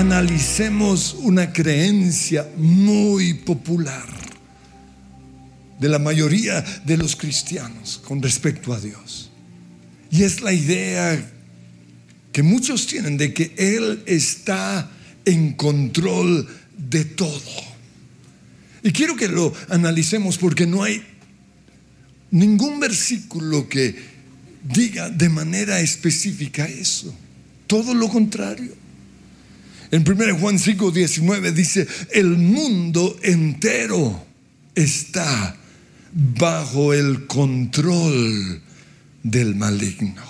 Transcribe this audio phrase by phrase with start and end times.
[0.00, 4.08] analicemos una creencia muy popular
[5.78, 9.30] de la mayoría de los cristianos con respecto a Dios.
[10.10, 11.30] Y es la idea
[12.32, 14.90] que muchos tienen de que Él está
[15.26, 16.48] en control
[16.78, 17.42] de todo.
[18.82, 21.02] Y quiero que lo analicemos porque no hay
[22.30, 23.94] ningún versículo que
[24.64, 27.14] diga de manera específica eso.
[27.66, 28.79] Todo lo contrario.
[29.90, 34.24] En 1 Juan 5, 19 dice, el mundo entero
[34.74, 35.56] está
[36.12, 38.62] bajo el control
[39.22, 40.22] del maligno.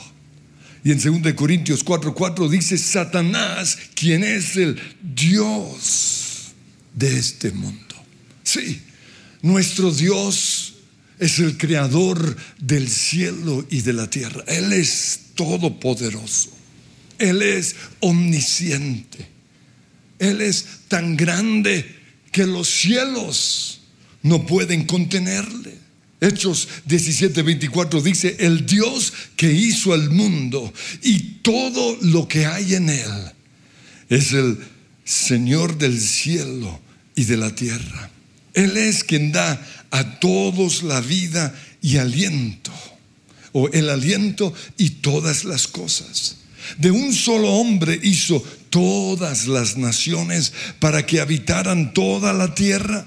[0.83, 6.53] Y en 2 Corintios 4, 4 dice, Satanás, quien es el Dios
[6.95, 7.95] de este mundo.
[8.43, 8.81] Sí,
[9.43, 10.75] nuestro Dios
[11.19, 14.43] es el creador del cielo y de la tierra.
[14.47, 16.51] Él es todopoderoso.
[17.19, 19.40] Él es omnisciente.
[20.21, 21.96] Él es tan grande
[22.30, 23.80] que los cielos
[24.23, 25.80] no pueden contenerle.
[26.21, 32.90] Hechos 17:24 dice, el Dios que hizo el mundo y todo lo que hay en
[32.90, 33.32] él
[34.10, 34.59] es el
[35.04, 36.79] Señor del cielo
[37.16, 38.10] y de la tierra.
[38.52, 42.73] Él es quien da a todos la vida y aliento,
[43.52, 46.37] o el aliento y todas las cosas.
[46.77, 53.07] De un solo hombre hizo todas las naciones para que habitaran toda la tierra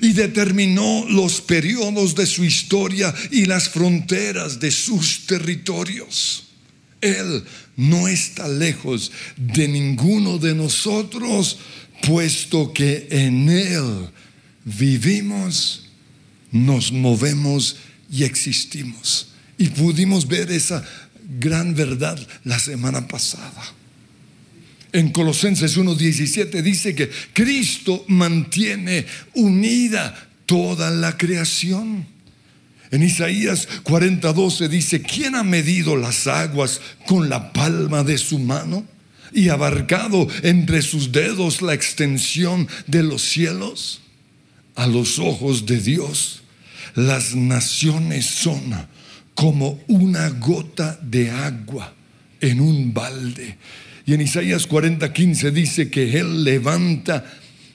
[0.00, 6.44] y determinó los periodos de su historia y las fronteras de sus territorios.
[7.00, 7.44] Él
[7.76, 11.58] no está lejos de ninguno de nosotros,
[12.02, 14.08] puesto que en Él
[14.64, 15.84] vivimos,
[16.50, 17.76] nos movemos
[18.10, 19.28] y existimos.
[19.58, 20.84] Y pudimos ver esa
[21.38, 23.75] gran verdad la semana pasada.
[24.96, 32.06] En Colosenses 1.17 dice que Cristo mantiene unida toda la creación.
[32.90, 38.86] En Isaías 40:12 dice, ¿quién ha medido las aguas con la palma de su mano
[39.32, 44.00] y abarcado entre sus dedos la extensión de los cielos?
[44.76, 46.42] a los ojos de Dios,
[46.94, 48.86] las naciones son
[49.34, 51.92] como una gota de agua
[52.40, 53.56] en un balde.
[54.06, 57.24] Y en Isaías 40:15 dice que Él levanta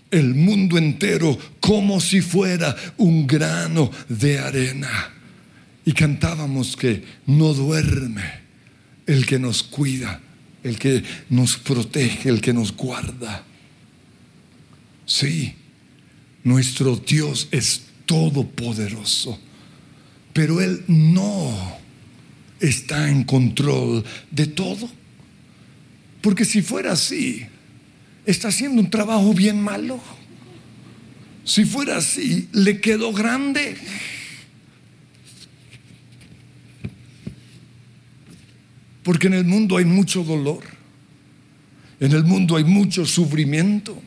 [0.09, 5.13] el mundo entero como si fuera un grano de arena.
[5.85, 8.23] Y cantábamos que no duerme
[9.07, 10.21] el que nos cuida,
[10.63, 13.43] el que nos protege, el que nos guarda.
[15.05, 15.53] Sí,
[16.43, 19.37] nuestro Dios es todopoderoso,
[20.31, 21.77] pero Él no
[22.59, 25.00] está en control de todo.
[26.21, 27.45] Porque si fuera así,
[28.25, 29.99] está haciendo un trabajo bien malo.
[31.43, 33.75] Si fuera así, le quedó grande.
[39.03, 40.63] Porque en el mundo hay mucho dolor.
[41.99, 43.99] En el mundo hay mucho sufrimiento.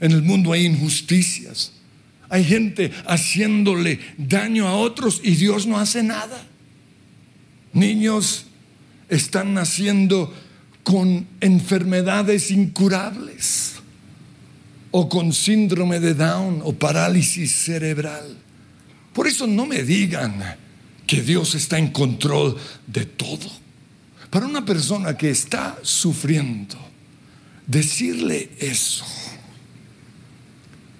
[0.00, 1.72] En el mundo hay injusticias.
[2.28, 6.44] Hay gente haciéndole daño a otros y Dios no hace nada.
[7.72, 8.46] Niños
[9.08, 10.34] están naciendo
[10.88, 13.74] con enfermedades incurables
[14.90, 18.24] o con síndrome de Down o parálisis cerebral.
[19.12, 20.40] Por eso no me digan
[21.06, 22.56] que Dios está en control
[22.86, 23.52] de todo.
[24.30, 26.78] Para una persona que está sufriendo,
[27.66, 29.04] decirle eso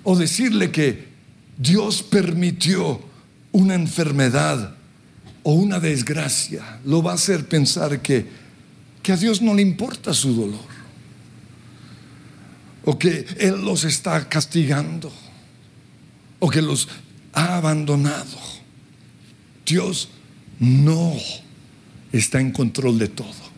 [0.05, 1.09] o decirle que
[1.57, 3.01] Dios permitió
[3.53, 4.77] una enfermedad
[5.45, 8.48] o una desgracia, lo va a hacer pensar que,
[9.03, 10.79] que a Dios no le importa su dolor.
[12.85, 15.13] O que Él los está castigando.
[16.39, 16.89] O que los
[17.33, 18.39] ha abandonado.
[19.67, 20.09] Dios
[20.59, 21.15] no
[22.13, 23.49] está en control de todo.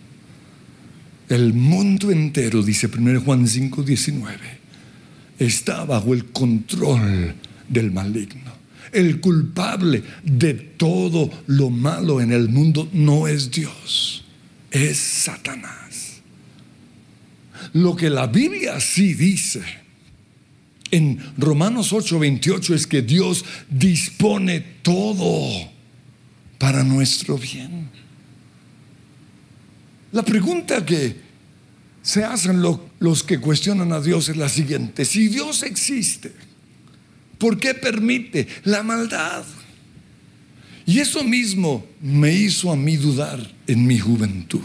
[1.29, 4.61] El mundo entero, dice 1 Juan 5, 19
[5.41, 7.35] está bajo el control
[7.69, 8.51] del maligno.
[8.93, 14.25] El culpable de todo lo malo en el mundo no es Dios,
[14.71, 16.21] es Satanás.
[17.73, 19.63] Lo que la Biblia sí dice
[20.91, 25.71] en Romanos 8:28 es que Dios dispone todo
[26.59, 27.91] para nuestro bien.
[30.13, 31.17] La pregunta que
[32.03, 35.05] se hacen los que cuestionan a Dios es la siguiente.
[35.05, 36.33] Si Dios existe,
[37.39, 39.45] ¿por qué permite la maldad?
[40.91, 43.39] Y eso mismo me hizo a mí dudar
[43.69, 44.59] en mi juventud.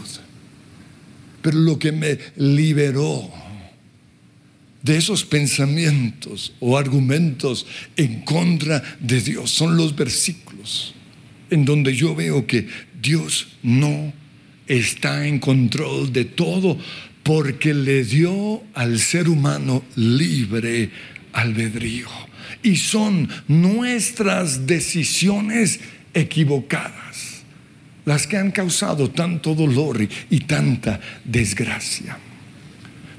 [1.40, 3.30] Pero lo que me liberó
[4.82, 7.64] de esos pensamientos o argumentos
[7.96, 10.94] en contra de Dios son los versículos
[11.48, 12.66] en donde yo veo que
[13.00, 14.12] Dios no
[14.66, 16.76] está en control de todo
[17.22, 20.90] porque le dio al ser humano libre
[21.32, 22.08] albedrío.
[22.64, 25.78] Y son nuestras decisiones
[26.16, 27.44] equivocadas
[28.06, 32.16] las que han causado tanto dolor y, tanta desgracia.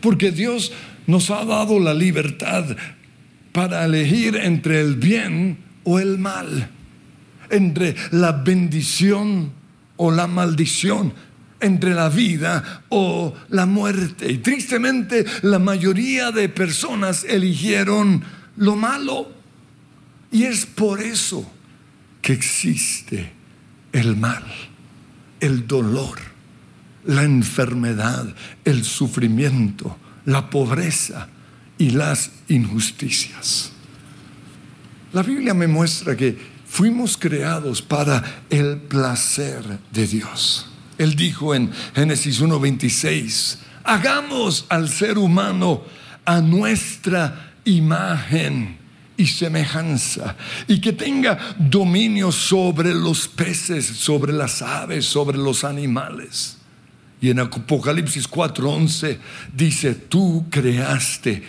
[0.02, 0.72] Porque Dios
[1.06, 2.66] nos ha dado la libertad
[3.52, 6.70] para elegir entre el bien o el mal,
[7.50, 9.52] entre la bendición
[9.98, 11.14] o la maldición,
[11.60, 14.32] entre la vida o la muerte.
[14.32, 18.24] Y tristemente la mayoría de personas eligieron
[18.56, 19.34] lo malo.
[20.32, 21.52] Y es por eso
[22.28, 23.32] que existe
[23.94, 24.44] el mal,
[25.40, 26.20] el dolor,
[27.06, 28.36] la enfermedad,
[28.66, 29.96] el sufrimiento,
[30.26, 31.30] la pobreza
[31.78, 33.72] y las injusticias.
[35.14, 36.38] La Biblia me muestra que
[36.68, 39.64] fuimos creados para el placer
[39.94, 40.68] de Dios.
[40.98, 45.82] Él dijo en Génesis 1:26, hagamos al ser humano
[46.26, 48.87] a nuestra imagen
[49.18, 50.36] y semejanza
[50.68, 56.58] y que tenga dominio sobre los peces, sobre las aves, sobre los animales.
[57.20, 59.18] Y en Apocalipsis 4:11
[59.54, 61.44] dice, tú creaste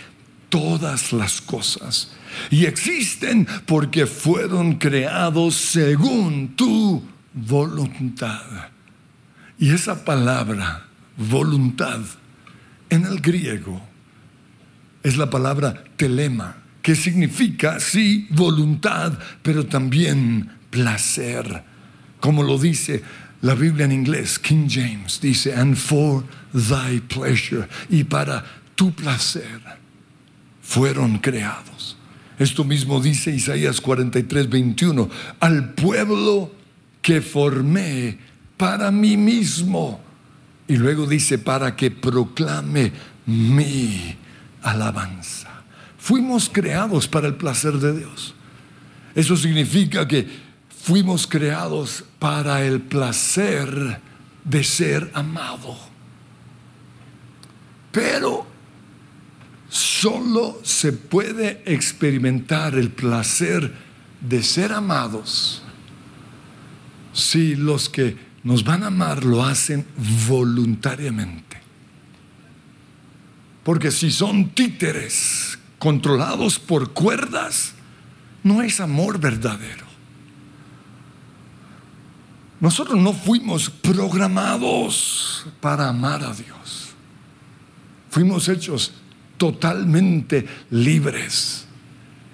[0.48, 2.10] todas las cosas
[2.50, 7.02] y existen porque fueron creados según tu
[7.34, 8.70] voluntad.
[9.58, 10.86] Y esa palabra,
[11.16, 12.00] voluntad,
[12.90, 13.80] en el griego
[15.02, 16.56] es la palabra telema,
[16.88, 19.12] que significa, sí, voluntad,
[19.42, 21.62] pero también placer,
[22.18, 23.02] como lo dice
[23.42, 26.24] la Biblia en inglés, King James dice, and for
[26.54, 28.42] thy pleasure, y para
[28.74, 29.60] tu placer
[30.62, 31.98] fueron creados.
[32.38, 35.10] Esto mismo dice Isaías 43, 21,
[35.40, 36.54] al pueblo
[37.02, 38.16] que formé
[38.56, 40.00] para mí mismo.
[40.66, 42.92] Y luego dice, para que proclame
[43.26, 44.16] mi
[44.62, 45.57] alabanza.
[46.08, 48.32] Fuimos creados para el placer de Dios.
[49.14, 50.26] Eso significa que
[50.70, 54.00] fuimos creados para el placer
[54.42, 55.76] de ser amado.
[57.92, 58.46] Pero
[59.68, 63.70] solo se puede experimentar el placer
[64.18, 65.62] de ser amados
[67.12, 69.84] si los que nos van a amar lo hacen
[70.26, 71.58] voluntariamente.
[73.62, 77.74] Porque si son títeres controlados por cuerdas,
[78.42, 79.86] no es amor verdadero.
[82.60, 86.88] Nosotros no fuimos programados para amar a Dios.
[88.10, 88.92] Fuimos hechos
[89.36, 91.66] totalmente libres.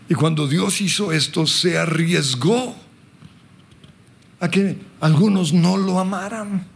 [0.09, 2.75] Y cuando Dios hizo esto, se arriesgó
[4.41, 6.67] a que algunos no lo amaran.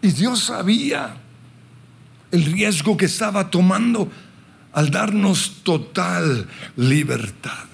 [0.00, 1.16] Y Dios sabía
[2.32, 4.10] el riesgo que estaba tomando
[4.72, 7.66] al darnos total libertad.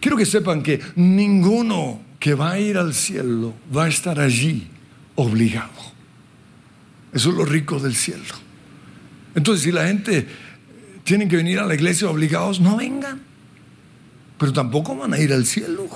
[0.00, 4.68] Quiero que sepan que ninguno que va a ir al cielo va a estar allí
[5.14, 5.92] obligado.
[7.12, 8.34] Eso es lo rico del cielo.
[9.34, 10.26] Entonces, si la gente
[11.04, 13.20] tiene que venir a la iglesia obligados, no vengan.
[14.38, 15.86] Pero tampoco van a ir al cielo.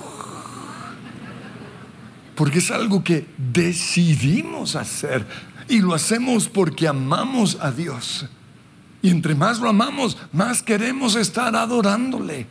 [2.35, 5.25] Porque es algo que decidimos hacer.
[5.67, 8.27] Y lo hacemos porque amamos a Dios.
[9.01, 12.47] Y entre más lo amamos, más queremos estar adorándole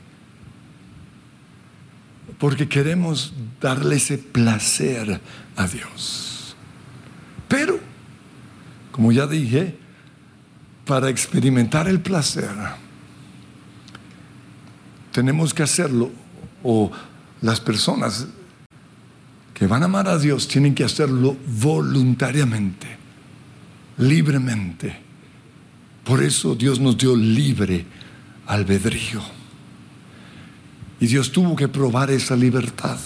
[2.39, 5.21] porque queremos darle ese placer
[5.57, 6.57] a Dios.
[7.49, 7.79] Pero,
[8.93, 9.77] como ya dije,
[10.85, 12.51] para experimentar el placer,
[15.13, 16.11] tenemos que hacerlo,
[16.63, 16.91] o
[17.41, 18.27] las personas
[19.55, 22.87] que van a amar a Dios tienen que hacerlo voluntariamente,
[23.99, 25.06] libremente.
[26.07, 27.85] Por eso Dios nos dio libre
[28.47, 29.21] albedrío.
[31.01, 32.97] Y Dios tuvo que probar esa libertad.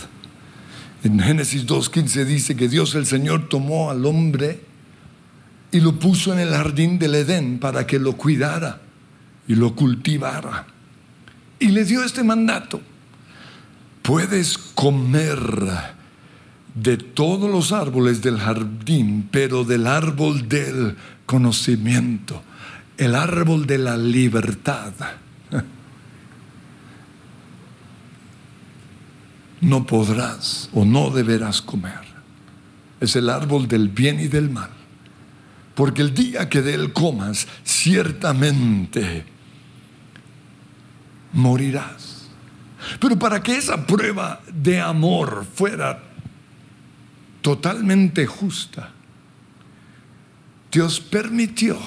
[1.03, 4.61] En Génesis 2.15 dice que Dios el Señor tomó al hombre
[5.73, 8.83] y lo puso en el jardín del Edén para que lo cuidara
[9.49, 10.67] y lo cultivara.
[11.59, 12.83] Y le dio este mandato.
[14.03, 15.39] Puedes comer
[16.75, 22.43] de todos los árboles del jardín, pero del árbol del conocimiento,
[23.01, 24.93] el árbol de la libertad
[29.63, 32.01] no podrás o no deberás comer.
[33.01, 34.69] Es el árbol del bien y del mal.
[35.75, 39.25] Porque el día que de él comas, ciertamente
[41.33, 42.29] morirás.
[43.01, 46.03] Pero para que esa prueba de amor fuera
[47.41, 48.91] totalmente justa,
[50.71, 51.79] Dios permitió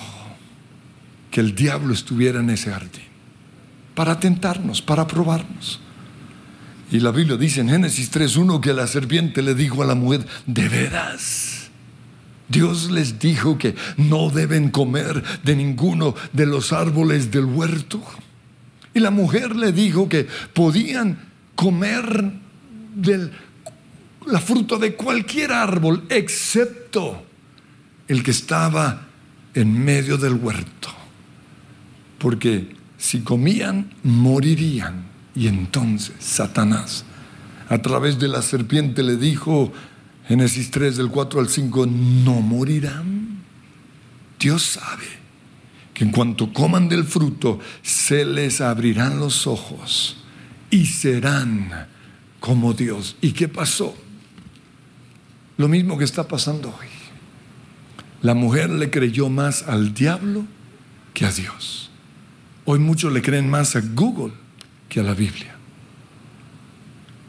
[1.34, 3.10] que el diablo estuviera en ese jardín
[3.96, 5.80] para tentarnos, para probarnos.
[6.92, 10.28] Y la Biblia dice en Génesis 3.1 que la serpiente le dijo a la mujer,
[10.46, 11.72] de veras,
[12.48, 18.00] Dios les dijo que no deben comer de ninguno de los árboles del huerto.
[18.94, 21.18] Y la mujer le dijo que podían
[21.56, 22.32] comer
[22.94, 23.32] de
[24.28, 27.26] la fruta de cualquier árbol, excepto
[28.08, 29.08] el que estaba
[29.56, 31.03] en medio del huerto.
[32.24, 35.04] Porque si comían, morirían.
[35.36, 37.04] Y entonces Satanás,
[37.68, 39.74] a través de la serpiente, le dijo,
[40.30, 43.42] Génesis 3 del 4 al 5, no morirán.
[44.40, 45.04] Dios sabe
[45.94, 50.16] que en cuanto coman del fruto, se les abrirán los ojos
[50.70, 51.88] y serán
[52.40, 53.18] como Dios.
[53.20, 53.98] ¿Y qué pasó?
[55.58, 56.88] Lo mismo que está pasando hoy.
[58.22, 60.46] La mujer le creyó más al diablo
[61.14, 61.90] que a Dios.
[62.66, 64.34] Hoy muchos le creen más a Google
[64.88, 65.56] que a la Biblia,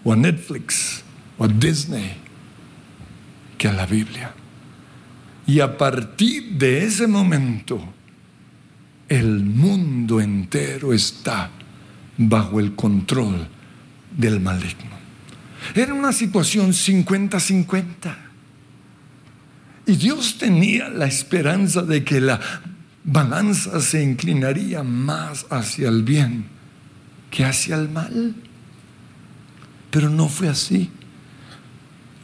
[0.05, 1.03] o a Netflix,
[1.39, 2.15] o a Disney,
[3.59, 4.33] que a la Biblia.
[5.47, 7.83] Y a partir de ese momento,
[9.09, 11.51] el mundo entero está
[12.17, 13.49] bajo el control
[14.17, 14.95] del maligno.
[15.75, 18.17] Era una situación 50-50.
[19.87, 22.41] Y Dios tenía la esperanza de que la
[23.05, 26.47] balanza se inclinaría más hacia el bien
[27.31, 28.35] que hacia el mal.
[29.91, 30.91] Pero no fue así.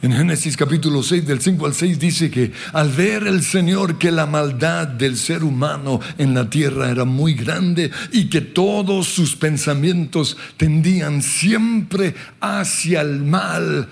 [0.01, 4.11] En Génesis capítulo 6, del 5 al 6 dice que al ver el Señor que
[4.11, 9.35] la maldad del ser humano en la tierra era muy grande y que todos sus
[9.35, 13.89] pensamientos tendían siempre hacia el mal,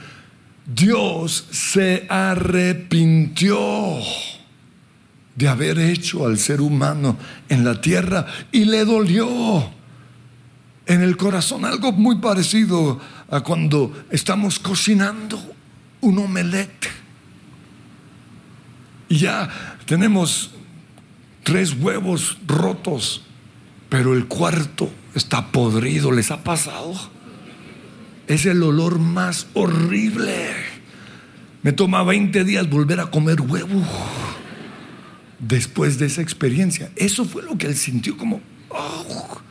[0.65, 3.59] Dios se arrepintió
[5.39, 7.17] de haber hecho al ser humano
[7.47, 9.71] en la tierra y le dolió
[10.85, 15.39] en el corazón, algo muy parecido a cuando estamos cocinando
[16.01, 16.87] un omelette.
[19.07, 20.51] Y ya tenemos
[21.43, 23.21] tres huevos rotos,
[23.87, 26.93] pero el cuarto está podrido, ¿les ha pasado?
[28.27, 30.53] Es el olor más horrible.
[31.63, 33.85] Me toma 20 días volver a comer huevo
[35.39, 36.91] después de esa experiencia.
[36.95, 38.41] Eso fue lo que él sintió como...
[38.69, 39.41] Oh,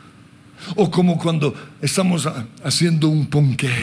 [0.75, 2.27] o como cuando estamos
[2.63, 3.73] haciendo un ponqué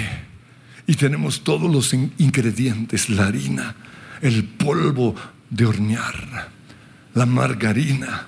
[0.87, 3.75] y tenemos todos los ingredientes, la harina,
[4.23, 5.15] el polvo
[5.51, 6.51] de hornear,
[7.15, 8.27] la margarina,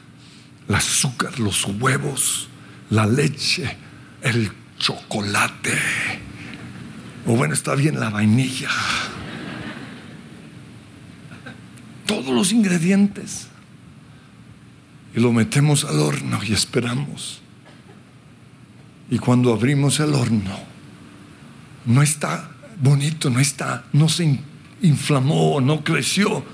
[0.69, 2.49] el azúcar, los huevos,
[2.91, 3.77] la leche,
[4.23, 5.79] el chocolate.
[7.27, 8.71] O bueno, está bien la vainilla.
[12.07, 13.48] Todos los ingredientes.
[15.15, 17.43] Y lo metemos al horno y esperamos
[19.11, 20.59] y cuando abrimos el horno,
[21.87, 22.51] no está
[22.81, 24.39] bonito, no está, no se
[24.83, 26.45] inflamó, no creció,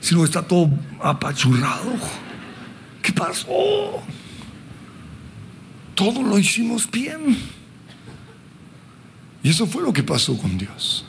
[0.00, 0.70] sino está todo
[1.02, 1.94] apachurrado.
[3.00, 3.48] ¿Qué pasó?
[5.94, 7.38] Todo lo hicimos bien.
[9.42, 11.06] Y eso fue lo que pasó con Dios.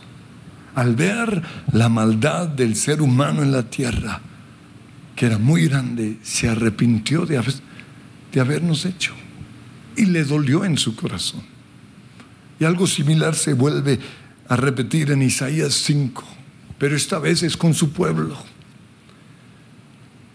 [0.74, 4.22] Al ver la maldad del ser humano en la tierra,
[5.16, 7.42] que era muy grande, se arrepintió de,
[8.32, 9.14] de habernos hecho.
[9.96, 11.44] Y le dolió en su corazón.
[12.60, 14.00] Y algo similar se vuelve
[14.48, 16.24] a repetir en Isaías 5,
[16.78, 18.38] pero esta vez es con su pueblo.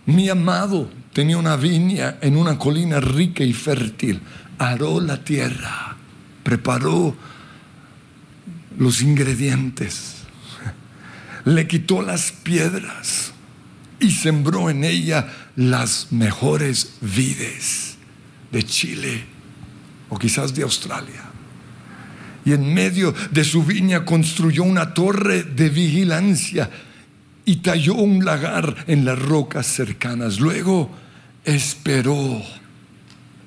[0.06, 4.20] Mi amado tenía una viña en una colina rica y fértil,
[4.58, 5.96] aró la tierra,
[6.42, 7.14] preparó
[8.78, 10.22] los ingredientes,
[11.44, 13.32] le quitó las piedras
[14.00, 15.26] y sembró en ella
[15.56, 17.96] las mejores vides
[18.52, 19.24] de Chile
[20.08, 21.24] o quizás de Australia.
[22.44, 26.70] Y en medio de su viña construyó una torre de vigilancia
[27.44, 30.38] y talló un lagar en las rocas cercanas.
[30.40, 30.90] Luego
[31.44, 32.42] esperó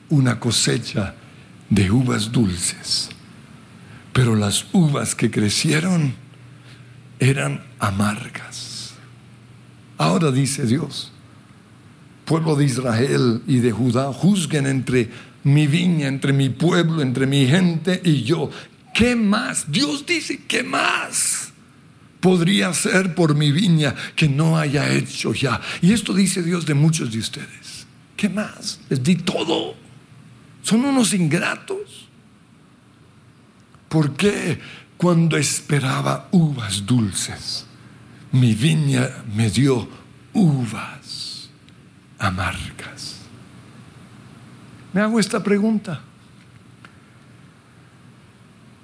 [0.10, 1.16] una cosecha
[1.70, 3.10] de uvas dulces.
[4.14, 6.14] Pero las uvas que crecieron
[7.20, 8.71] eran amargas.
[10.02, 11.12] Ahora dice Dios,
[12.26, 15.12] pueblo de Israel y de Judá, juzguen entre
[15.44, 18.50] mi viña, entre mi pueblo, entre mi gente y yo.
[18.96, 19.72] ¿Qué más?
[19.72, 21.52] Dios dice, ¿qué más?
[22.20, 25.62] Podría hacer por mi viña que no haya hecho ya.
[25.84, 27.86] Y esto dice Dios de muchos de ustedes.
[28.18, 28.80] ¿Qué más?
[28.90, 29.76] Les di todo.
[30.64, 32.10] Son unos ingratos.
[33.88, 34.60] ¿Por qué
[34.98, 37.68] cuando esperaba uvas dulces,
[38.32, 39.88] mi viña me dio
[40.34, 41.50] uvas
[42.18, 43.18] amargas?
[44.94, 46.02] Me hago esta pregunta.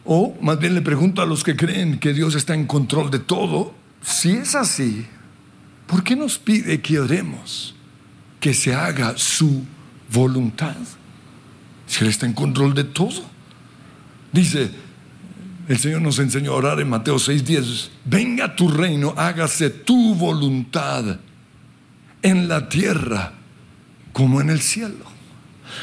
[0.06, 3.20] O más bien le pregunto a los que creen que Dios está en control de
[3.20, 5.06] todo, si es así,
[5.86, 7.76] ¿por qué nos pide que oremos
[8.40, 9.66] que se haga su
[10.12, 10.78] voluntad?
[11.88, 13.24] Si Él está en control de todo.
[14.32, 14.72] Dice,
[15.68, 21.20] el Señor nos enseñó a orar en Mateo 6:10, venga tu reino, hágase tu voluntad
[22.22, 23.34] en la tierra
[24.14, 25.06] como en el cielo.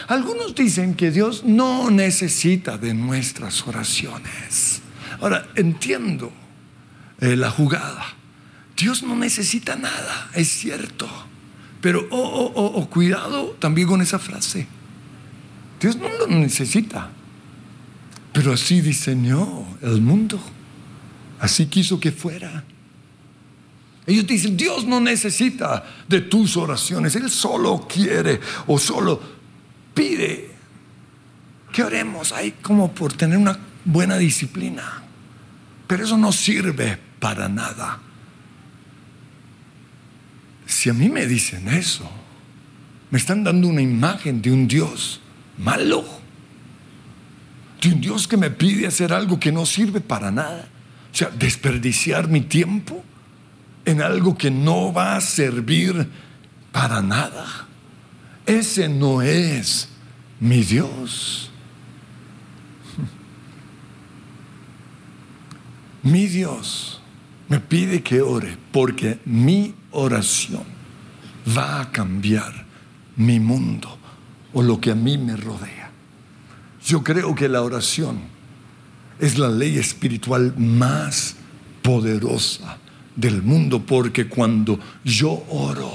[0.09, 4.81] Algunos dicen que Dios no necesita de nuestras oraciones.
[5.21, 6.33] Ahora, entiendo
[7.21, 8.05] eh, la jugada.
[8.77, 11.09] Dios no necesita nada, es cierto.
[11.81, 14.67] Pero, oh, oh, oh, oh, cuidado también con esa frase.
[15.81, 17.11] Dios no lo necesita.
[18.35, 20.39] Pero así diseñó el mundo.
[21.39, 22.65] Así quiso que fuera.
[24.07, 27.15] Ellos dicen, Dios no necesita de tus oraciones.
[27.15, 29.21] Él solo quiere o solo
[29.95, 30.51] pide
[31.73, 35.03] que oremos ahí como por tener una buena disciplina.
[35.87, 38.01] Pero eso no sirve para nada.
[40.67, 42.11] Si a mí me dicen eso,
[43.11, 45.21] me están dando una imagen de un Dios
[45.59, 46.24] malo,
[47.85, 50.69] de un Dios que me pide hacer algo que no sirve para nada.
[51.13, 53.05] O sea, desperdiciar mi tiempo
[53.85, 56.09] en algo que no va a servir
[56.73, 57.47] para nada.
[58.47, 59.89] Ese no es
[60.41, 61.51] mi Dios.
[66.03, 67.01] Mi Dios
[67.49, 70.65] me pide que ore porque mi oración
[71.57, 72.67] va a cambiar
[73.17, 73.97] mi mundo
[74.53, 75.84] o lo que a mí me rodea.
[76.85, 78.21] Yo creo que la oración
[79.19, 81.37] es la ley espiritual más
[81.83, 82.79] poderosa
[83.17, 85.93] del mundo porque cuando yo oro,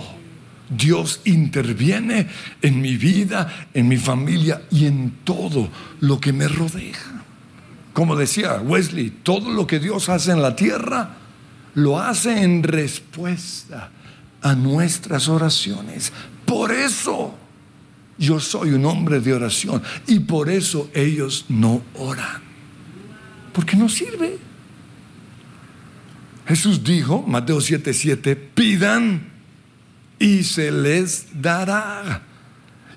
[0.69, 2.28] Dios interviene
[2.62, 7.23] en mi vida, en mi familia y en todo lo que me rodea.
[7.93, 11.17] Como decía Wesley, todo lo que Dios hace en la tierra,
[11.75, 13.91] lo hace en respuesta
[14.41, 16.12] a nuestras oraciones.
[16.45, 17.36] Por eso
[18.19, 22.41] yo soy un hombre de oración y por eso ellos no oran.
[23.53, 24.38] Porque no sirve.
[26.47, 29.29] Jesús dijo, Mateo 7:7, pidan
[30.19, 32.23] y se les dará.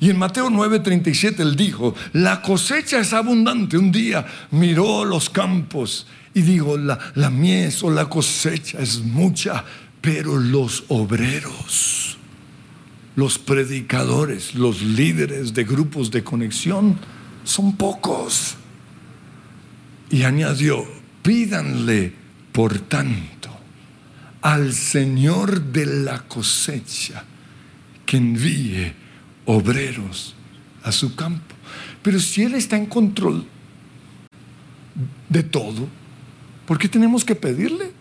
[0.01, 3.79] Y en Mateo 9:37 él dijo, la cosecha es abundante.
[3.79, 9.65] Un día miró los campos y dijo, la, la mies o la cosecha es mucha,
[10.01, 12.19] pero los obreros,
[13.17, 16.99] los predicadores, los líderes de grupos de conexión
[17.45, 18.57] son pocos.
[20.11, 20.87] Y añadió,
[21.23, 22.13] pídanle
[22.53, 23.49] por tanto
[24.43, 27.25] al Señor de la cosecha
[28.05, 28.93] que envíe
[29.47, 30.35] obreros
[30.83, 31.55] a su campo.
[32.03, 33.47] Pero si Él está en control
[35.29, 35.89] de todo,
[36.67, 37.93] ¿por qué tenemos que pedirle?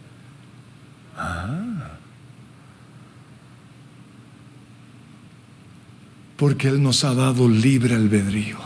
[6.42, 8.58] Porque Él nos ha dado libre albedrío.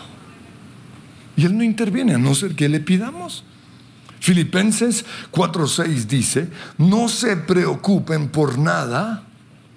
[1.36, 3.44] Y Él no interviene a no ser que le pidamos.
[4.22, 9.26] Filipenses 4:6 dice, no se preocupen por nada,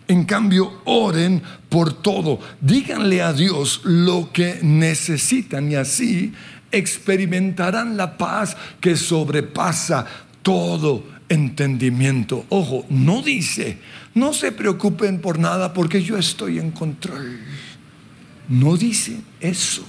[0.06, 6.32] en cambio oren por todo, díganle a Dios lo que necesitan y así
[6.70, 10.06] experimentarán la paz que sobrepasa
[10.42, 12.46] todo entendimiento.
[12.48, 13.80] Ojo, no dice,
[14.14, 17.40] no se preocupen por nada porque yo estoy en control.
[18.48, 19.84] No dice eso.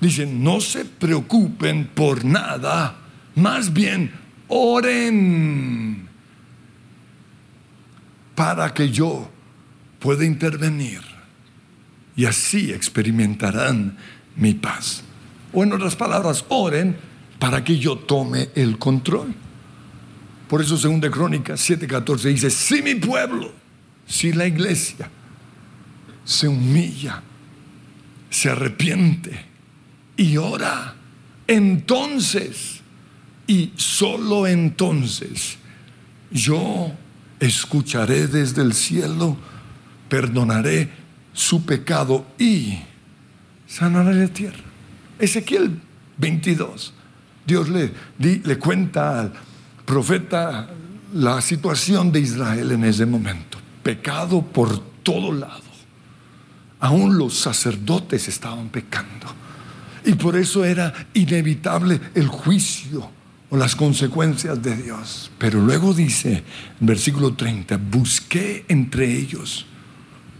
[0.00, 2.96] Dicen, no se preocupen por nada,
[3.34, 4.12] más bien
[4.48, 6.06] oren
[8.34, 9.30] para que yo
[9.98, 11.00] pueda intervenir
[12.14, 13.96] y así experimentarán
[14.36, 15.02] mi paz.
[15.52, 16.96] O en otras palabras, oren
[17.38, 19.34] para que yo tome el control.
[20.48, 23.50] Por eso, segunda Crónica 7:14 dice: Si mi pueblo,
[24.06, 25.10] si la iglesia
[26.26, 27.22] se humilla,
[28.28, 29.46] se arrepiente,
[30.16, 30.94] y ora.
[31.46, 32.80] Entonces,
[33.46, 35.56] y solo entonces,
[36.30, 36.92] yo
[37.38, 39.36] escucharé desde el cielo,
[40.08, 40.90] perdonaré
[41.32, 42.78] su pecado y
[43.68, 44.64] sanaré la tierra.
[45.18, 45.80] Ezequiel
[46.18, 46.92] 22.
[47.46, 49.32] Dios le, le cuenta al
[49.84, 50.68] profeta
[51.14, 53.58] la situación de Israel en ese momento.
[53.84, 55.65] Pecado por todo lado.
[56.86, 59.26] Aún los sacerdotes estaban pecando
[60.04, 63.10] Y por eso era inevitable el juicio
[63.50, 65.32] o las consecuencias de Dios.
[65.36, 66.44] Pero luego dice,
[66.80, 69.66] en versículo 30, busqué entre ellos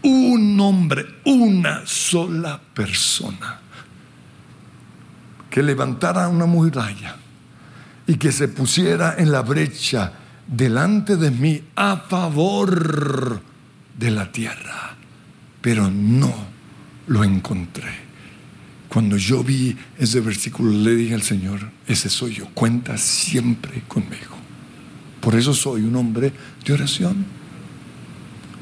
[0.02, 3.58] un hombre, una sola persona,
[5.50, 7.16] que levantara una muralla
[8.06, 10.12] y que se pusiera en la brecha
[10.46, 13.42] delante de mí a favor
[13.98, 14.95] de la tierra.
[15.66, 16.32] Pero no
[17.08, 17.90] lo encontré.
[18.88, 24.36] Cuando yo vi ese versículo, le dije al Señor, ese soy yo, cuenta siempre conmigo.
[25.20, 26.32] Por eso soy un hombre
[26.64, 27.26] de oración.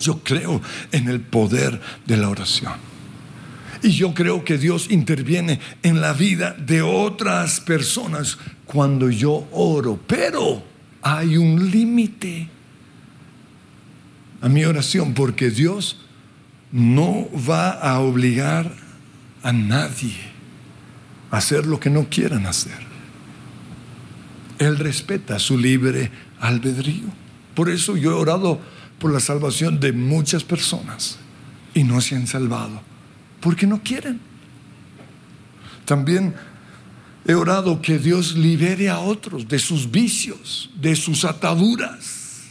[0.01, 0.63] Yo creo
[0.93, 2.73] en el poder de la oración.
[3.83, 10.01] Y yo creo que Dios interviene en la vida de otras personas cuando yo oro.
[10.07, 10.65] Pero
[11.03, 12.49] hay un límite
[14.41, 15.99] a mi oración porque Dios
[16.75, 18.69] no va a obligar
[19.45, 20.17] a nadie
[21.31, 22.85] a hacer lo que no quieran hacer.
[24.59, 26.11] Él respeta su libre
[26.41, 27.05] albedrío.
[27.55, 28.61] Por eso yo he orado
[28.99, 31.17] por la salvación de muchas personas
[31.75, 32.83] y no se han salvado,
[33.41, 34.19] porque no quieren.
[35.85, 36.35] También
[37.25, 42.47] he orado que Dios libere a otros de sus vicios, de sus ataduras,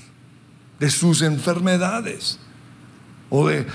[0.80, 2.40] de sus enfermedades
[3.30, 3.66] o de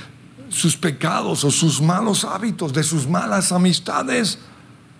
[0.51, 4.39] sus pecados o sus malos hábitos, de sus malas amistades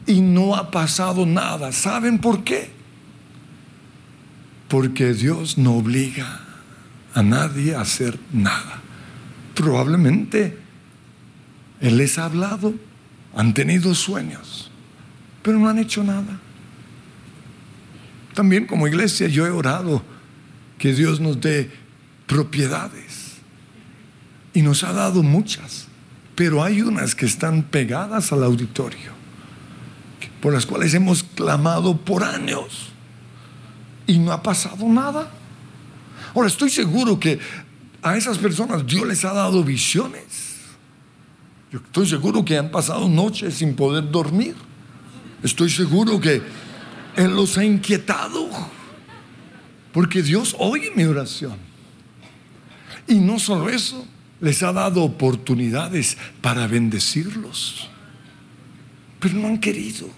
[0.07, 1.73] y no ha pasado nada.
[1.73, 2.71] ¿Saben por qué?
[4.69, 6.41] Porque Dios no obliga
[7.15, 8.81] a nadie a hacer nada.
[9.55, 10.59] Probablemente
[11.81, 12.75] Él les ha hablado,
[13.35, 14.71] han tenido sueños,
[15.43, 16.39] pero no han hecho nada.
[18.35, 20.03] También como iglesia yo he orado
[20.79, 21.71] que Dios nos dé
[22.27, 23.28] propiedades
[24.59, 25.87] y nos ha dado muchas,
[26.35, 29.13] pero hay unas que están pegadas al auditorio,
[30.41, 32.89] por las cuales hemos clamado por años
[34.09, 35.31] y no ha pasado nada.
[36.35, 37.39] Ahora estoy seguro que
[38.03, 40.57] a esas personas Dios les ha dado visiones.
[41.71, 44.57] Yo estoy seguro que han pasado noches sin poder dormir.
[45.41, 46.43] Estoy seguro que
[47.15, 48.49] Él los ha inquietado.
[49.93, 51.57] Porque Dios oye mi oración.
[53.07, 54.05] Y no solo eso,
[54.41, 57.89] les ha dado oportunidades para bendecirlos,
[59.21, 60.09] pero no han querido.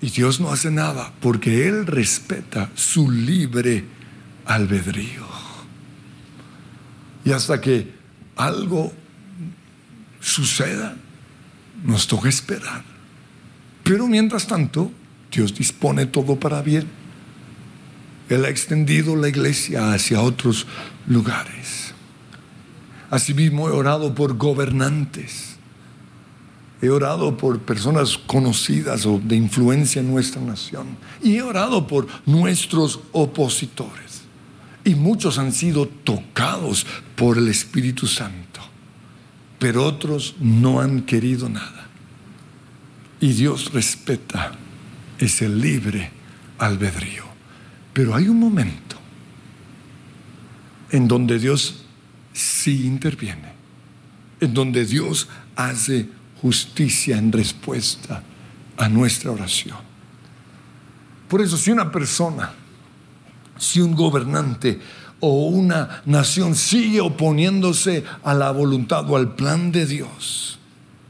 [0.00, 3.84] Y Dios no hace nada porque Él respeta su libre
[4.46, 5.26] albedrío.
[7.24, 7.92] Y hasta que
[8.36, 8.92] algo
[10.20, 10.96] suceda,
[11.84, 12.84] nos toca esperar.
[13.82, 14.92] Pero mientras tanto,
[15.30, 16.86] Dios dispone todo para bien.
[18.28, 20.66] Él ha extendido la iglesia hacia otros
[21.06, 21.94] lugares.
[23.10, 25.56] Asimismo he orado por gobernantes.
[26.80, 30.86] He orado por personas conocidas o de influencia en nuestra nación.
[31.22, 34.22] Y he orado por nuestros opositores.
[34.84, 38.60] Y muchos han sido tocados por el Espíritu Santo.
[39.58, 41.88] Pero otros no han querido nada.
[43.20, 44.52] Y Dios respeta
[45.18, 46.10] ese libre
[46.58, 47.24] albedrío.
[47.92, 48.96] Pero hay un momento
[50.90, 51.77] en donde Dios
[52.38, 53.52] sí interviene,
[54.40, 56.08] en donde Dios hace
[56.40, 58.22] justicia en respuesta
[58.76, 59.76] a nuestra oración.
[61.28, 62.52] Por eso si una persona,
[63.58, 64.78] si un gobernante
[65.20, 70.58] o una nación sigue oponiéndose a la voluntad o al plan de Dios,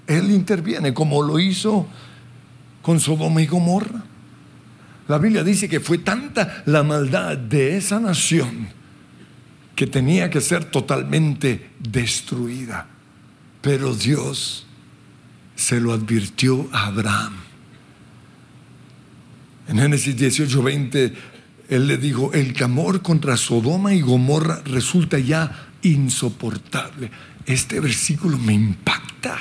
[0.06, 1.86] Él interviene como lo hizo
[2.80, 4.02] con Sodoma y Gomorra.
[5.08, 8.77] La Biblia dice que fue tanta la maldad de esa nación
[9.78, 12.88] que tenía que ser totalmente destruida.
[13.62, 14.66] Pero Dios
[15.54, 17.34] se lo advirtió a Abraham.
[19.68, 21.12] En Génesis 18, 20,
[21.68, 27.12] él le dijo, el clamor contra Sodoma y Gomorra resulta ya insoportable.
[27.46, 29.38] Este versículo me impacta.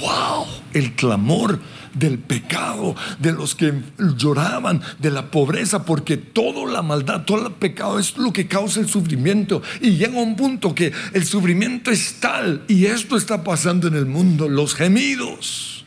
[0.00, 0.46] ¡Wow!
[0.72, 1.60] El clamor
[1.94, 3.72] del pecado, de los que
[4.16, 8.80] lloraban, de la pobreza, porque toda la maldad, todo el pecado es lo que causa
[8.80, 9.62] el sufrimiento.
[9.80, 14.06] Y llega un punto que el sufrimiento es tal, y esto está pasando en el
[14.06, 15.84] mundo, los gemidos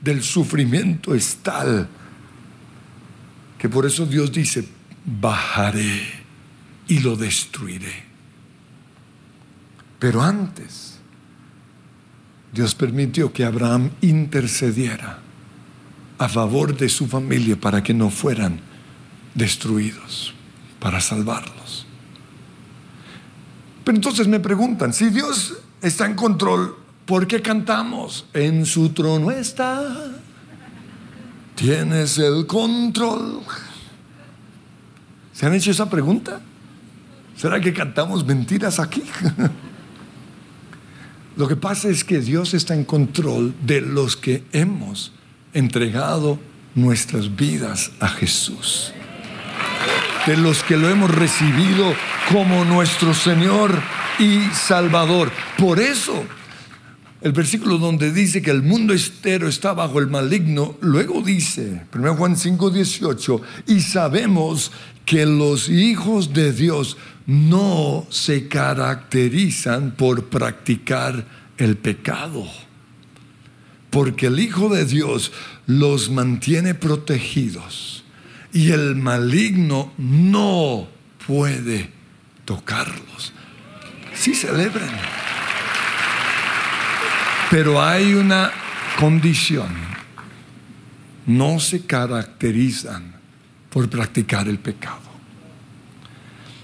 [0.00, 1.88] del sufrimiento es tal,
[3.58, 4.66] que por eso Dios dice,
[5.04, 6.02] bajaré
[6.88, 8.04] y lo destruiré.
[9.98, 10.93] Pero antes,
[12.54, 15.18] Dios permitió que Abraham intercediera
[16.18, 18.60] a favor de su familia para que no fueran
[19.34, 20.32] destruidos,
[20.78, 21.86] para salvarlos.
[23.84, 28.26] Pero entonces me preguntan, si Dios está en control ¿Por qué cantamos?
[28.32, 30.10] En su trono está.
[31.54, 33.42] Tienes el control.
[35.32, 36.40] ¿Se han hecho esa pregunta?
[37.36, 39.02] ¿Será que cantamos mentiras aquí?
[41.36, 45.12] Lo que pasa es que Dios está en control de los que hemos
[45.52, 46.38] entregado
[46.76, 48.92] nuestras vidas a Jesús.
[50.26, 51.92] De los que lo hemos recibido
[52.32, 53.72] como nuestro Señor
[54.18, 55.32] y Salvador.
[55.58, 56.24] Por eso,
[57.20, 62.14] el versículo donde dice que el mundo estero está bajo el maligno, luego dice, 1
[62.14, 64.70] Juan 5, 18, y sabemos
[65.04, 71.24] que los hijos de Dios no se caracterizan por practicar
[71.56, 72.46] el pecado,
[73.90, 75.32] porque el Hijo de Dios
[75.66, 78.04] los mantiene protegidos
[78.52, 80.88] y el maligno no
[81.26, 81.90] puede
[82.44, 83.32] tocarlos.
[84.14, 84.90] Sí celebran,
[87.50, 88.52] pero hay una
[88.98, 89.68] condición,
[91.26, 93.14] no se caracterizan
[93.70, 95.03] por practicar el pecado.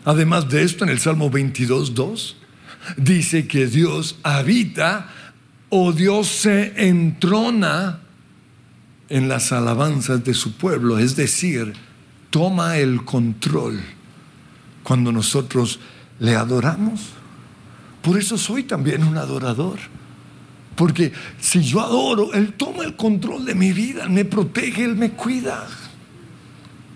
[0.05, 2.37] Además de esto, en el Salmo 22, 2,
[2.97, 5.09] dice que Dios habita
[5.69, 8.01] o Dios se entrona
[9.09, 11.75] en las alabanzas de su pueblo, es decir,
[12.31, 13.81] toma el control
[14.83, 15.81] cuando nosotros
[16.19, 17.01] le adoramos.
[18.03, 19.79] Por eso soy también un adorador.
[20.77, 25.11] Porque si yo adoro, Él toma el control de mi vida, me protege, Él me
[25.11, 25.67] cuida.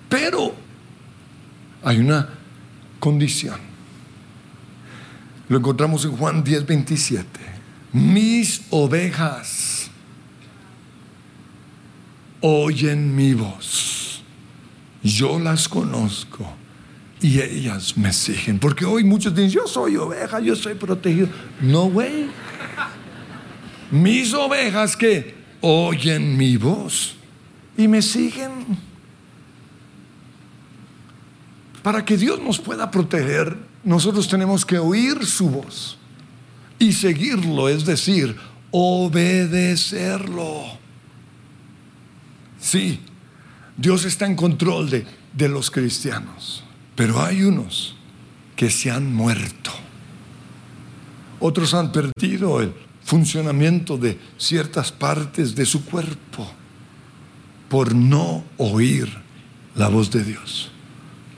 [0.08, 0.54] Pero
[1.82, 2.28] hay una
[3.04, 3.58] condición.
[5.50, 7.28] Lo encontramos en Juan 10, 27.
[7.92, 9.90] Mis ovejas
[12.40, 14.22] oyen mi voz.
[15.02, 16.50] Yo las conozco
[17.20, 18.58] y ellas me siguen.
[18.58, 21.28] Porque hoy muchos dicen, yo soy oveja, yo soy protegido.
[21.60, 22.30] No, güey.
[23.90, 27.16] Mis ovejas que oyen mi voz
[27.76, 28.93] y me siguen.
[31.84, 35.98] Para que Dios nos pueda proteger, nosotros tenemos que oír su voz
[36.78, 38.34] y seguirlo, es decir,
[38.70, 40.62] obedecerlo.
[42.58, 43.00] Sí,
[43.76, 46.64] Dios está en control de, de los cristianos,
[46.96, 47.96] pero hay unos
[48.56, 49.70] que se han muerto.
[51.38, 52.72] Otros han perdido el
[53.04, 56.50] funcionamiento de ciertas partes de su cuerpo
[57.68, 59.06] por no oír
[59.74, 60.70] la voz de Dios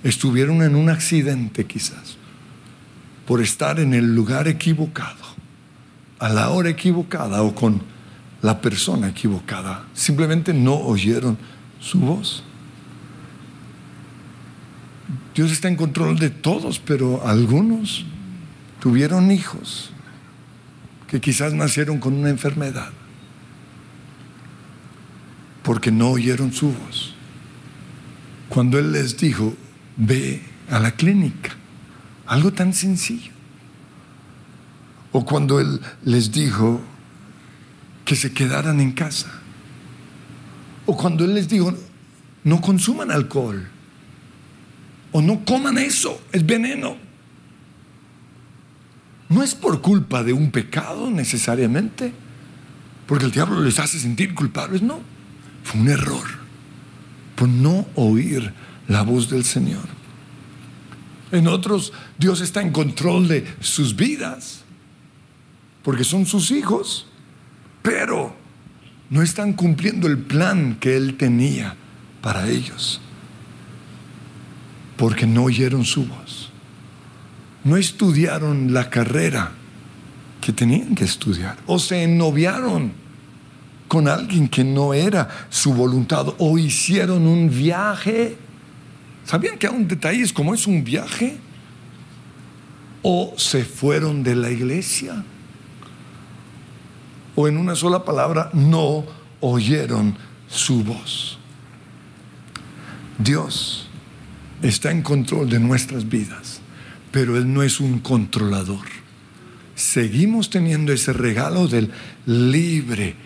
[0.09, 2.17] estuvieron en un accidente quizás,
[3.27, 5.25] por estar en el lugar equivocado,
[6.19, 7.83] a la hora equivocada o con
[8.43, 9.85] la persona equivocada.
[9.95, 11.37] Simplemente no oyeron
[11.81, 12.43] su voz.
[15.35, 18.07] Dios está en control de todos, pero algunos
[18.81, 19.91] tuvieron hijos
[21.09, 22.91] que quizás nacieron con una enfermedad
[25.63, 27.13] porque no oyeron su voz.
[28.49, 29.53] Cuando Él les dijo,
[29.97, 31.55] ve a la clínica.
[32.27, 33.33] Algo tan sencillo.
[35.13, 36.81] O cuando Él les dijo
[38.05, 39.31] que se quedaran en casa.
[40.87, 41.73] O cuando Él les dijo,
[42.45, 43.69] no consuman alcohol.
[45.13, 46.97] O no coman eso, es veneno.
[49.29, 52.13] No es por culpa de un pecado necesariamente,
[53.07, 55.01] porque el diablo les hace sentir culpables, no.
[55.65, 56.27] Fue un error
[57.35, 58.53] por no oír
[58.89, 59.85] la voz del Señor.
[61.33, 64.63] En otros, Dios está en control de sus vidas,
[65.83, 67.07] porque son sus hijos,
[67.83, 68.35] pero
[69.11, 71.77] no están cumpliendo el plan que Él tenía
[72.21, 73.01] para ellos,
[74.97, 76.51] porque no oyeron su voz,
[77.65, 79.53] no estudiaron la carrera
[80.41, 82.93] que tenían que estudiar, o se ennoviaron
[83.89, 88.37] con alguien que no era su voluntad, o hicieron un viaje
[89.27, 91.37] ¿Sabían que un detalles como es un viaje?
[93.03, 95.25] O se fueron de la iglesia.
[97.35, 99.05] O en una sola palabra, no
[99.41, 100.17] oyeron
[100.49, 101.39] su voz.
[103.19, 103.89] Dios
[104.63, 106.61] está en control de nuestras vidas,
[107.11, 108.87] pero Él no es un controlador.
[109.75, 111.91] Seguimos teniendo ese regalo del
[112.27, 113.17] libre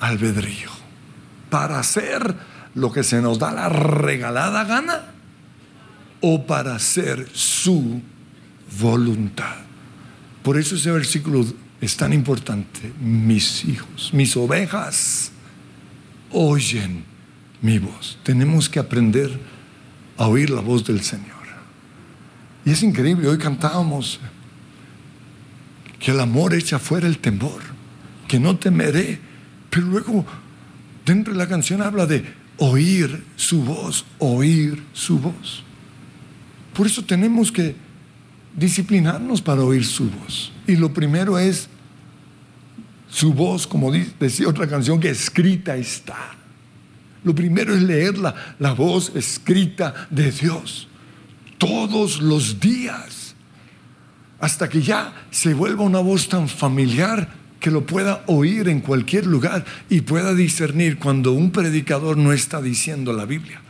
[0.00, 0.70] albedrío
[1.50, 2.34] para hacer
[2.74, 5.13] lo que se nos da la regalada gana
[6.26, 8.00] o para hacer su
[8.80, 9.56] voluntad.
[10.42, 11.44] Por eso ese versículo
[11.82, 12.90] es tan importante.
[12.98, 15.32] Mis hijos, mis ovejas
[16.30, 17.04] oyen
[17.60, 18.18] mi voz.
[18.22, 19.38] Tenemos que aprender
[20.16, 21.44] a oír la voz del Señor.
[22.64, 24.18] Y es increíble, hoy cantábamos
[25.98, 27.60] que el amor echa fuera el temor.
[28.26, 29.20] que no temeré.
[29.68, 30.24] Pero luego,
[31.04, 32.24] dentro de la canción habla de
[32.56, 35.63] oír su voz, oír su voz.
[36.74, 37.74] Por eso tenemos que
[38.56, 40.52] disciplinarnos para oír su voz.
[40.66, 41.68] Y lo primero es
[43.08, 46.34] su voz, como decía otra canción, que escrita está.
[47.22, 50.88] Lo primero es leer la, la voz escrita de Dios
[51.58, 53.34] todos los días,
[54.40, 59.24] hasta que ya se vuelva una voz tan familiar que lo pueda oír en cualquier
[59.24, 63.62] lugar y pueda discernir cuando un predicador no está diciendo la Biblia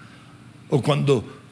[0.70, 1.43] o cuando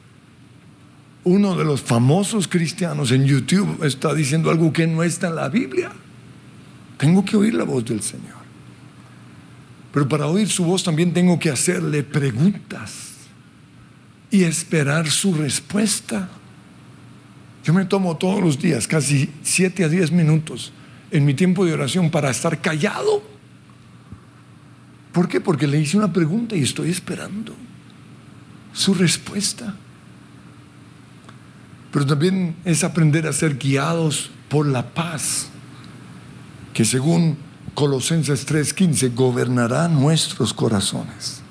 [1.25, 5.49] uno de los famosos cristianos en YouTube está diciendo algo que no está en la
[5.49, 5.91] Biblia.
[6.97, 8.43] Tengo que oír la voz del Señor.
[9.93, 13.13] Pero para oír su voz también tengo que hacerle preguntas
[14.31, 16.29] y esperar su respuesta.
[17.63, 20.73] Yo me tomo todos los días, casi 7 a 10 minutos
[21.11, 23.23] en mi tiempo de oración para estar callado.
[25.13, 25.39] ¿Por qué?
[25.39, 27.55] Porque le hice una pregunta y estoy esperando
[28.73, 29.75] su respuesta
[31.93, 35.49] pero también es aprender a ser guiados por la paz,
[36.73, 37.37] que según
[37.75, 41.41] Colosenses 3:15 gobernará nuestros corazones.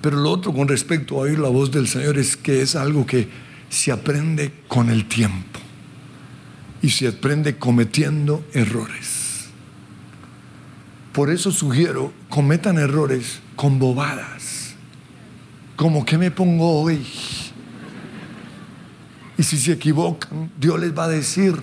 [0.00, 3.04] Pero lo otro con respecto a oír la voz del Señor es que es algo
[3.04, 3.28] que
[3.68, 5.58] se aprende con el tiempo
[6.80, 9.48] y se aprende cometiendo errores.
[11.12, 14.74] Por eso sugiero, cometan errores con bobadas,
[15.74, 17.04] como que me pongo hoy
[19.38, 21.54] y si se equivocan, Dios les va a decir,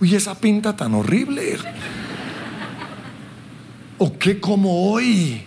[0.00, 1.56] uy, esa pinta tan horrible.
[3.96, 5.40] ¿O qué como hoy?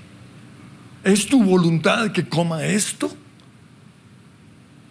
[1.03, 3.13] ¿Es tu voluntad que coma esto?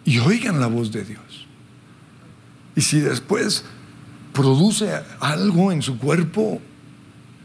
[0.05, 1.47] Y oigan la voz de Dios.
[2.75, 3.65] Y si después
[4.31, 6.61] produce algo en su cuerpo,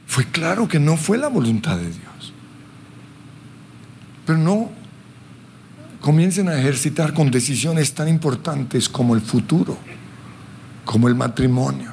[0.07, 2.35] fue claro que no fue la voluntad de Dios.
[4.27, 4.80] Pero no
[6.01, 9.77] comiencen a ejercitar con decisiones tan importantes como el futuro,
[10.85, 11.93] como el matrimonio,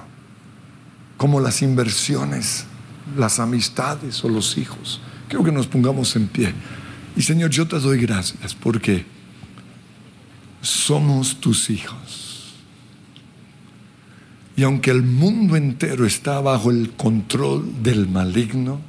[1.17, 2.65] como las inversiones,
[3.17, 5.01] las amistades o los hijos.
[5.27, 6.53] Quiero que nos pongamos en pie.
[7.15, 9.05] Y Señor, yo te doy gracias porque
[10.61, 12.55] somos tus hijos.
[14.55, 18.81] Y aunque el mundo entero está bajo el control del maligno,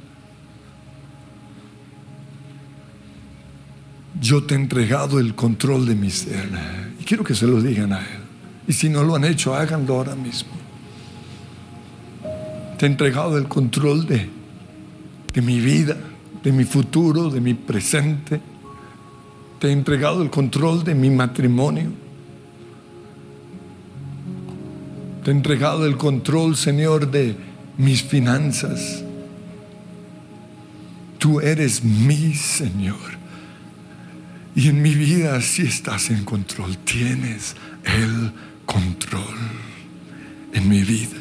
[4.21, 6.49] yo te he entregado el control de mi ser.
[6.99, 8.21] Y quiero que se lo digan a Él.
[8.67, 10.51] Y si no lo han hecho, háganlo ahora mismo.
[12.77, 14.29] Te he entregado el control de,
[15.33, 15.97] de mi vida,
[16.43, 18.39] de mi futuro, de mi presente.
[19.59, 21.91] Te he entregado el control de mi matrimonio.
[25.23, 27.35] Te he entregado el control, Señor, de
[27.77, 29.03] mis finanzas.
[31.17, 33.18] Tú eres mi Señor.
[34.59, 38.33] Y en mi vida sí estás en control, tienes el
[38.65, 39.37] control
[40.51, 41.15] en mi vida.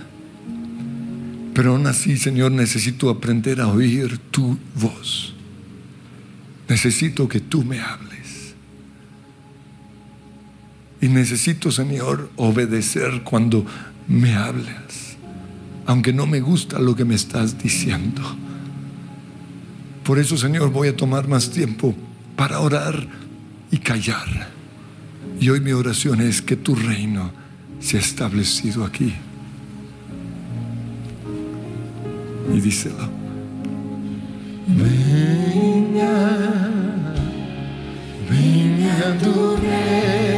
[1.55, 5.35] Pero aún así, Señor, necesito aprender a oír tu voz.
[6.69, 8.57] Necesito que tú me hables.
[11.01, 13.65] Y necesito, Señor, obedecer cuando
[14.09, 15.17] me hables,
[15.87, 18.21] aunque no me gusta lo que me estás diciendo.
[20.03, 21.95] Por eso, Señor, voy a tomar más tiempo
[22.35, 23.28] para orar
[23.71, 24.49] y callar.
[25.41, 27.31] Y hoy mi oración es que tu reino
[27.81, 29.15] sea establecido aquí.
[32.55, 33.09] Y díselo.
[34.67, 36.31] Venga,
[38.29, 40.38] venga tu reino,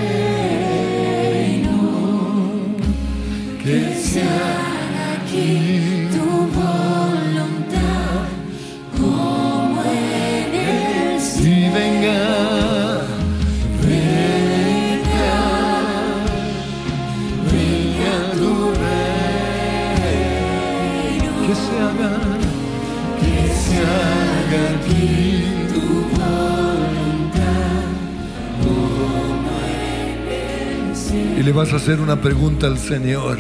[31.41, 33.39] Y le vas a hacer una pregunta al Señor.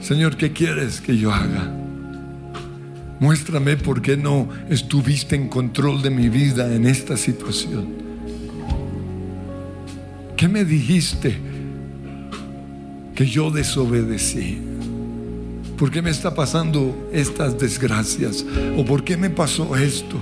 [0.00, 1.74] Señor, ¿qué quieres que yo haga?
[3.18, 7.88] Muéstrame por qué no estuviste en control de mi vida en esta situación.
[10.36, 11.36] ¿Qué me dijiste
[13.16, 14.60] que yo desobedecí?
[15.76, 18.46] ¿Por qué me está pasando estas desgracias?
[18.76, 20.16] ¿O por qué me pasó esto?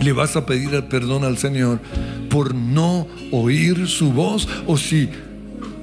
[0.00, 1.80] Y le vas a pedir perdón al Señor
[2.28, 5.08] por no oír su voz o si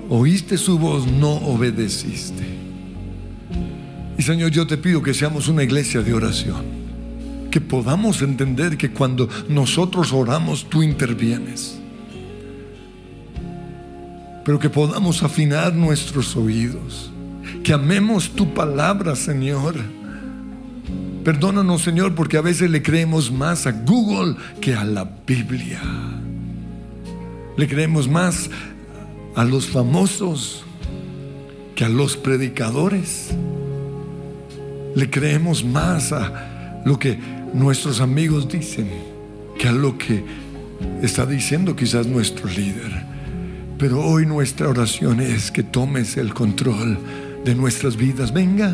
[0.10, 2.44] oíste su voz no obedeciste.
[4.18, 6.86] Y Señor, yo te pido que seamos una iglesia de oración.
[7.52, 11.80] Que podamos entender que cuando nosotros oramos, tú intervienes.
[14.44, 17.12] Pero que podamos afinar nuestros oídos.
[17.64, 19.76] Que amemos tu palabra, Señor.
[21.24, 25.82] Perdónanos, Señor, porque a veces le creemos más a Google que a la Biblia.
[27.58, 28.50] Le creemos más
[29.36, 30.64] a los famosos
[31.76, 33.32] que a los predicadores.
[34.96, 37.18] Le creemos más a lo que
[37.54, 38.90] nuestros amigos dicen
[39.58, 40.24] que a lo que
[41.02, 43.06] está diciendo quizás nuestro líder.
[43.78, 46.98] Pero hoy nuestra oración es que tomes el control
[47.44, 48.34] de nuestras vidas.
[48.34, 48.74] Venga.